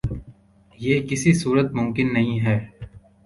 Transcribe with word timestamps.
یہ 0.79 1.01
کسی 1.07 1.33
صورت 1.33 1.71
ممکن 1.73 2.13
نہیں 2.13 2.39
ہے 2.39 2.57